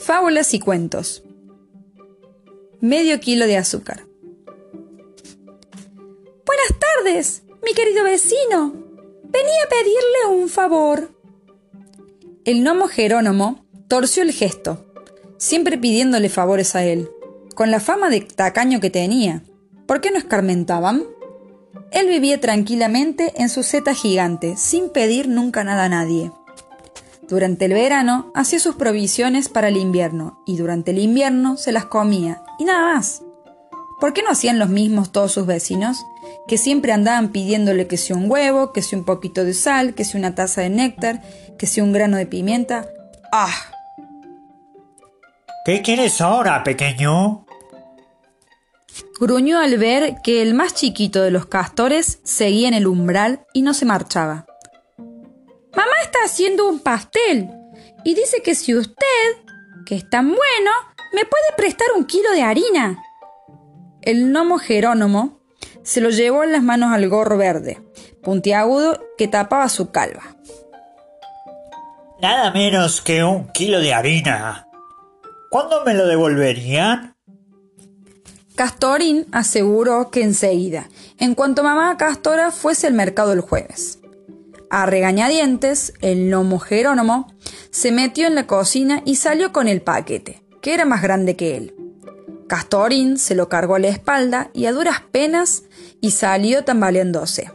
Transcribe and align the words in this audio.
Fábulas 0.00 0.54
y 0.54 0.60
cuentos. 0.60 1.22
Medio 2.80 3.20
kilo 3.20 3.46
de 3.46 3.58
azúcar. 3.58 4.06
Buenas 6.46 6.74
tardes, 6.80 7.42
mi 7.62 7.74
querido 7.74 8.04
vecino. 8.04 8.72
Venía 9.24 9.62
a 9.62 9.68
pedirle 9.68 10.42
un 10.42 10.48
favor. 10.48 11.10
El 12.46 12.62
gnomo 12.62 12.88
Jerónimo 12.88 13.66
torció 13.88 14.22
el 14.22 14.32
gesto, 14.32 14.86
siempre 15.36 15.76
pidiéndole 15.76 16.30
favores 16.30 16.74
a 16.74 16.82
él, 16.82 17.10
con 17.54 17.70
la 17.70 17.78
fama 17.78 18.08
de 18.08 18.22
tacaño 18.22 18.80
que 18.80 18.88
tenía. 18.88 19.44
¿Por 19.86 20.00
qué 20.00 20.10
no 20.10 20.16
escarmentaban? 20.16 21.04
Él 21.92 22.08
vivía 22.08 22.40
tranquilamente 22.40 23.34
en 23.36 23.50
su 23.50 23.62
seta 23.62 23.94
gigante, 23.94 24.56
sin 24.56 24.88
pedir 24.88 25.28
nunca 25.28 25.62
nada 25.62 25.84
a 25.84 25.88
nadie. 25.90 26.32
Durante 27.30 27.66
el 27.66 27.74
verano 27.74 28.32
hacía 28.34 28.58
sus 28.58 28.74
provisiones 28.74 29.48
para 29.48 29.68
el 29.68 29.76
invierno 29.76 30.42
y 30.46 30.56
durante 30.56 30.90
el 30.90 30.98
invierno 30.98 31.56
se 31.56 31.70
las 31.70 31.84
comía 31.84 32.42
y 32.58 32.64
nada 32.64 32.92
más. 32.96 33.22
¿Por 34.00 34.12
qué 34.12 34.24
no 34.24 34.30
hacían 34.30 34.58
los 34.58 34.68
mismos 34.68 35.12
todos 35.12 35.30
sus 35.30 35.46
vecinos? 35.46 36.04
Que 36.48 36.58
siempre 36.58 36.90
andaban 36.90 37.28
pidiéndole 37.28 37.86
que 37.86 37.98
sea 37.98 38.16
un 38.16 38.28
huevo, 38.28 38.72
que 38.72 38.82
sea 38.82 38.98
un 38.98 39.04
poquito 39.04 39.44
de 39.44 39.54
sal, 39.54 39.94
que 39.94 40.04
sea 40.04 40.18
una 40.18 40.34
taza 40.34 40.62
de 40.62 40.70
néctar, 40.70 41.22
que 41.56 41.68
sea 41.68 41.84
un 41.84 41.92
grano 41.92 42.16
de 42.16 42.26
pimienta. 42.26 42.88
¡Ah! 43.30 43.54
¿Qué 45.64 45.82
quieres 45.82 46.20
ahora, 46.20 46.64
pequeño? 46.64 47.46
Gruñó 49.20 49.60
al 49.60 49.78
ver 49.78 50.16
que 50.24 50.42
el 50.42 50.54
más 50.54 50.74
chiquito 50.74 51.22
de 51.22 51.30
los 51.30 51.46
castores 51.46 52.18
seguía 52.24 52.66
en 52.66 52.74
el 52.74 52.88
umbral 52.88 53.46
y 53.52 53.62
no 53.62 53.72
se 53.72 53.84
marchaba. 53.84 54.46
Mamá 55.74 55.92
está 56.02 56.20
haciendo 56.24 56.68
un 56.68 56.80
pastel 56.80 57.50
y 58.04 58.14
dice 58.14 58.42
que 58.42 58.54
si 58.54 58.74
usted, 58.74 58.94
que 59.86 59.96
es 59.96 60.08
tan 60.08 60.28
bueno, 60.28 60.70
me 61.12 61.24
puede 61.24 61.56
prestar 61.56 61.88
un 61.96 62.04
kilo 62.04 62.30
de 62.32 62.42
harina. 62.42 63.02
El 64.02 64.30
gnomo 64.30 64.58
Jerónimo 64.58 65.40
se 65.82 66.00
lo 66.00 66.10
llevó 66.10 66.44
en 66.44 66.52
las 66.52 66.62
manos 66.62 66.92
al 66.92 67.08
gorro 67.08 67.36
verde, 67.36 67.82
puntiagudo 68.22 69.00
que 69.16 69.28
tapaba 69.28 69.68
su 69.68 69.90
calva. 69.90 70.36
Nada 72.20 72.50
menos 72.50 73.00
que 73.00 73.24
un 73.24 73.48
kilo 73.48 73.80
de 73.80 73.94
harina. 73.94 74.68
¿Cuándo 75.50 75.84
me 75.84 75.94
lo 75.94 76.06
devolverían? 76.06 77.16
Castorín 78.56 79.26
aseguró 79.32 80.10
que 80.10 80.22
enseguida, 80.22 80.88
en 81.18 81.34
cuanto 81.34 81.62
mamá 81.62 81.96
Castora 81.96 82.50
fuese 82.50 82.86
al 82.86 82.92
mercado 82.92 83.32
el 83.32 83.40
jueves. 83.40 83.99
A 84.70 84.86
regañadientes, 84.86 85.92
el 86.00 86.28
gnomo 86.28 86.60
Jerónimo 86.60 87.34
se 87.70 87.90
metió 87.90 88.28
en 88.28 88.36
la 88.36 88.46
cocina 88.46 89.02
y 89.04 89.16
salió 89.16 89.52
con 89.52 89.66
el 89.66 89.82
paquete, 89.82 90.44
que 90.60 90.72
era 90.72 90.84
más 90.84 91.02
grande 91.02 91.34
que 91.34 91.56
él. 91.56 91.74
Castorín 92.46 93.18
se 93.18 93.34
lo 93.34 93.48
cargó 93.48 93.74
a 93.74 93.78
la 93.80 93.88
espalda 93.88 94.50
y 94.54 94.66
a 94.66 94.72
duras 94.72 95.02
penas 95.10 95.64
y 96.00 96.12
salió 96.12 96.62
tambaleándose. 96.64 97.50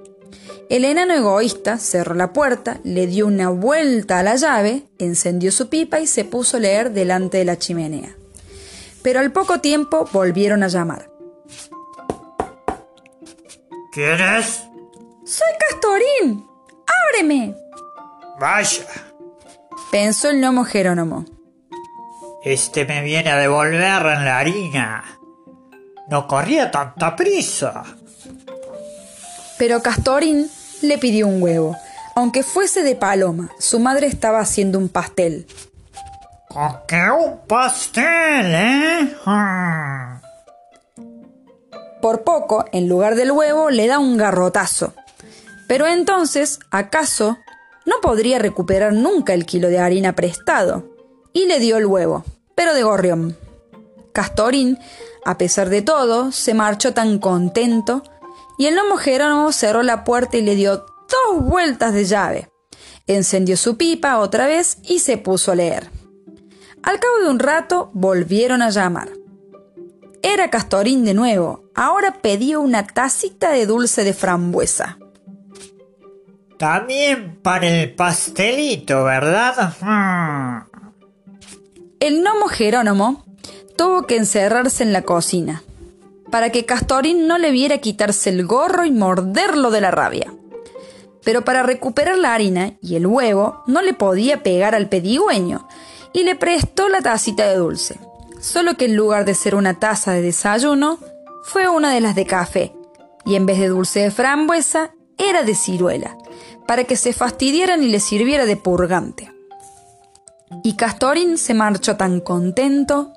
El 0.69 0.83
enano 0.83 1.13
egoísta 1.13 1.77
cerró 1.77 2.16
la 2.16 2.33
puerta, 2.33 2.81
le 2.83 3.08
dio 3.08 3.27
una 3.27 3.49
vuelta 3.49 4.19
a 4.19 4.23
la 4.23 4.36
llave, 4.36 4.83
encendió 4.97 5.53
su 5.53 5.69
pipa 5.69 6.02
y 6.02 6.08
se 6.08 6.25
puso 6.25 6.58
a 6.58 6.59
leer 6.59 6.91
delante 6.91 7.38
de 7.38 7.45
la 7.45 7.58
chimenea. 7.58 8.13
Pero 9.03 9.21
al 9.21 9.31
poco 9.31 9.61
tiempo 9.61 10.09
volvieron 10.11 10.63
a 10.63 10.67
llamar. 10.67 11.09
¿Quién 13.93 14.19
es? 14.19 14.63
Soy 15.23 15.47
Castorín. 15.69 16.55
¡Ábreme! 17.16 17.55
Vaya. 18.39 18.85
Pensó 19.91 20.30
el 20.30 20.39
gnomo 20.41 20.66
Jerónimo. 20.66 21.25
Este 22.44 22.85
me 22.85 23.02
viene 23.02 23.31
a 23.31 23.38
devolver 23.38 24.03
la 24.03 24.39
harina. 24.39 25.03
No 26.09 26.27
corría 26.27 26.71
tanta 26.71 27.15
prisa. 27.15 27.83
Pero 29.58 29.81
Castorín 29.81 30.49
le 30.81 30.98
pidió 30.98 31.27
un 31.27 31.42
huevo. 31.42 31.76
Aunque 32.15 32.43
fuese 32.43 32.83
de 32.83 32.95
paloma, 32.95 33.49
su 33.59 33.80
madre 33.80 34.08
estaba 34.08 34.39
haciendo 34.39 34.77
un 34.77 34.89
pastel. 34.89 35.47
¿Con 36.49 36.80
qué 36.87 37.09
un 37.09 37.39
pastel, 37.47 38.53
eh? 38.53 39.15
Por 42.02 42.23
poco, 42.23 42.65
en 42.71 42.87
lugar 42.87 43.15
del 43.15 43.32
huevo, 43.32 43.70
le 43.70 43.87
da 43.87 43.99
un 43.99 44.17
garrotazo. 44.17 44.93
Pero 45.67 45.87
entonces, 45.87 46.59
¿acaso 46.71 47.37
no 47.86 47.95
podría 48.02 48.39
recuperar 48.39 48.93
nunca 48.93 49.33
el 49.33 49.45
kilo 49.45 49.67
de 49.70 49.80
harina 49.80 50.15
prestado? 50.15 50.95
Y 51.33 51.48
le 51.48 51.59
dio 51.59 51.77
el 51.77 51.86
huevo, 51.86 52.23
pero 52.55 52.73
de 52.73 52.83
gorrión. 52.83 53.37
Castorín, 54.14 54.80
a 55.26 55.37
pesar 55.37 55.70
de 55.70 55.81
todo, 55.81 56.31
se 56.31 56.53
marchó 56.53 56.93
tan 56.93 57.20
contento, 57.20 58.03
y 58.58 58.67
el 58.67 58.76
gnomo 58.76 58.98
Jerónimo 58.98 59.52
cerró 59.52 59.83
la 59.83 60.03
puerta 60.03 60.37
y 60.37 60.42
le 60.42 60.55
dio 60.55 60.77
dos 60.77 61.43
vueltas 61.43 61.93
de 61.93 62.05
llave. 62.05 62.49
Encendió 63.08 63.58
su 63.58 63.76
pipa 63.77 64.20
otra 64.20 64.47
vez 64.47 64.77
y 64.83 64.99
se 64.99 65.17
puso 65.17 65.52
a 65.52 65.55
leer. 65.55 65.89
Al 66.82 66.99
cabo 66.99 67.17
de 67.23 67.30
un 67.30 67.39
rato 67.39 67.89
volvieron 67.93 68.61
a 68.61 68.70
llamar. 68.70 69.09
Era 70.21 70.49
Castorín 70.49 71.03
de 71.03 71.14
nuevo. 71.14 71.64
Ahora 71.76 72.21
pedía 72.21 72.59
una 72.59 72.87
tacita 72.87 73.52
de 73.52 73.65
dulce 73.65 74.03
de 74.03 74.14
frambuesa. 74.14 74.97
También 76.58 77.38
para 77.42 77.67
el 77.67 77.93
pastelito, 77.93 79.04
¿verdad? 79.04 79.73
El 81.99 82.21
gnomo 82.21 82.48
Jerónimo 82.48 83.26
tuvo 83.77 84.04
que 84.04 84.16
encerrarse 84.16 84.83
en 84.83 84.94
la 84.94 85.02
cocina, 85.02 85.64
para 86.32 86.52
que 86.52 86.65
Castorín 86.65 87.27
no 87.27 87.38
le 87.38 87.52
viera 87.52 87.80
quitarse 87.80 88.30
el 88.30 88.45
gorro 88.45 88.86
y 88.86 88.92
morderlo 88.92 89.70
de 89.70 89.82
la 89.82 89.92
rabia. 89.92 90.33
Pero 91.23 91.44
para 91.44 91.64
recuperar 91.64 92.17
la 92.17 92.33
harina 92.33 92.73
y 92.82 92.95
el 92.95 93.05
huevo 93.08 93.64
no 93.67 93.82
le 93.82 93.94
podía 93.94 94.44
pegar 94.44 94.76
al 94.76 94.88
pedigüeño, 94.88 95.67
y 96.14 96.23
le 96.23 96.36
prestó 96.36 96.88
la 96.88 97.02
tacita 97.02 97.45
de 97.48 97.55
dulce. 97.55 97.99
Solo 98.39 98.77
que 98.77 98.86
en 98.86 98.95
lugar 98.95 99.26
de 99.26 99.33
ser 99.33 99.55
una 99.55 99.80
taza 99.80 100.14
de 100.14 100.21
desayuno, 100.21 100.99
fue 101.44 101.67
una 101.67 101.94
de 101.94 101.99
las 101.99 102.15
de 102.15 102.26
café, 102.26 102.73
y 103.26 103.36
en 103.36 103.45
vez 103.45 103.60
de 103.60 103.67
dulce 103.67 104.02
de 104.02 104.11
frambuesa, 104.11 104.92
era 105.17 105.44
de 105.44 105.55
ciruela, 105.55 106.17
para 106.67 106.83
que 106.83 106.95
se 106.95 107.14
fastidiaran 107.14 107.83
y 107.83 107.88
le 107.88 108.00
sirviera 108.00 108.45
de 108.45 108.58
purgante. 108.58 109.32
Y 110.64 110.76
Castorín 110.76 111.38
se 111.38 111.54
marchó 111.54 111.98
tan 111.98 112.20
contento. 112.22 113.14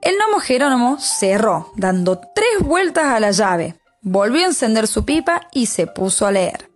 El 0.00 0.16
gnomo 0.16 0.40
Jerónimo 0.40 0.98
cerró, 0.98 1.72
dando 1.76 2.18
tres 2.18 2.60
vueltas 2.60 3.06
a 3.06 3.20
la 3.20 3.30
llave, 3.30 3.76
volvió 4.02 4.42
a 4.42 4.48
encender 4.48 4.86
su 4.86 5.04
pipa 5.04 5.48
y 5.52 5.66
se 5.66 5.86
puso 5.86 6.26
a 6.26 6.32
leer. 6.32 6.70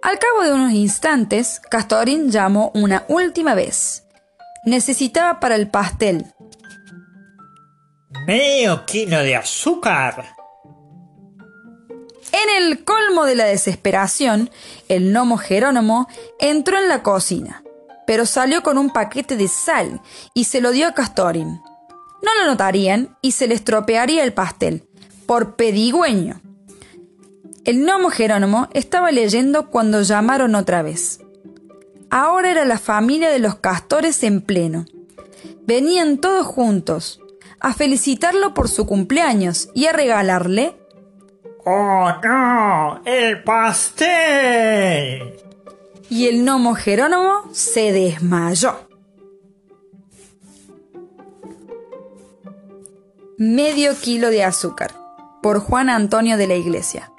Al 0.00 0.18
cabo 0.18 0.42
de 0.42 0.52
unos 0.52 0.72
instantes, 0.72 1.60
Castorín 1.60 2.30
llamó 2.30 2.70
una 2.74 3.04
última 3.08 3.54
vez. 3.54 4.04
Necesitaba 4.64 5.40
para 5.40 5.56
el 5.56 5.68
pastel. 5.68 6.26
Medio 8.26 8.86
kilo 8.86 9.18
de 9.18 9.36
azúcar. 9.36 10.37
En 12.40 12.62
el 12.62 12.84
colmo 12.84 13.24
de 13.24 13.34
la 13.34 13.46
desesperación, 13.46 14.50
el 14.88 15.10
gnomo 15.10 15.38
Jerónimo 15.38 16.06
entró 16.38 16.78
en 16.78 16.88
la 16.88 17.02
cocina, 17.02 17.64
pero 18.06 18.26
salió 18.26 18.62
con 18.62 18.78
un 18.78 18.90
paquete 18.90 19.36
de 19.36 19.48
sal 19.48 20.00
y 20.34 20.44
se 20.44 20.60
lo 20.60 20.70
dio 20.70 20.86
a 20.86 20.94
Castorín. 20.94 21.60
No 22.22 22.34
lo 22.40 22.46
notarían 22.46 23.16
y 23.22 23.32
se 23.32 23.48
le 23.48 23.54
estropearía 23.54 24.22
el 24.22 24.34
pastel, 24.34 24.86
por 25.26 25.56
pedigüeño. 25.56 26.40
El 27.64 27.84
gnomo 27.84 28.10
Jerónimo 28.10 28.68
estaba 28.72 29.10
leyendo 29.10 29.68
cuando 29.68 30.02
llamaron 30.02 30.54
otra 30.54 30.82
vez. 30.82 31.20
Ahora 32.08 32.52
era 32.52 32.64
la 32.64 32.78
familia 32.78 33.30
de 33.30 33.40
los 33.40 33.56
castores 33.56 34.22
en 34.22 34.42
pleno. 34.42 34.86
Venían 35.66 36.18
todos 36.18 36.46
juntos 36.46 37.20
a 37.58 37.74
felicitarlo 37.74 38.54
por 38.54 38.68
su 38.68 38.86
cumpleaños 38.86 39.70
y 39.74 39.86
a 39.86 39.92
regalarle 39.92 40.77
¡Oh, 41.64 42.12
no! 42.22 43.00
¡El 43.04 43.42
pastel! 43.42 45.38
y 46.10 46.26
el 46.26 46.42
gnomo 46.42 46.74
Jerónimo 46.74 47.44
se 47.52 47.92
desmayó. 47.92 48.88
Medio 53.36 53.94
kilo 53.96 54.30
de 54.30 54.42
azúcar 54.42 54.94
por 55.42 55.60
Juan 55.60 55.90
Antonio 55.90 56.36
de 56.36 56.46
la 56.46 56.54
Iglesia. 56.54 57.12